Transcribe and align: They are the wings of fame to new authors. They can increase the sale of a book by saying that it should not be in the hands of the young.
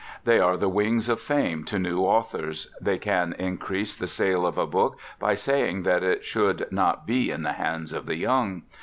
They 0.23 0.39
are 0.39 0.57
the 0.57 0.67
wings 0.67 1.09
of 1.09 1.21
fame 1.21 1.63
to 1.65 1.77
new 1.77 1.99
authors. 1.99 2.71
They 2.81 2.97
can 2.97 3.33
increase 3.37 3.95
the 3.95 4.07
sale 4.07 4.47
of 4.47 4.57
a 4.57 4.65
book 4.65 4.97
by 5.19 5.35
saying 5.35 5.83
that 5.83 6.01
it 6.01 6.25
should 6.25 6.65
not 6.71 7.05
be 7.05 7.29
in 7.29 7.43
the 7.43 7.53
hands 7.53 7.93
of 7.93 8.07
the 8.07 8.15
young. 8.17 8.63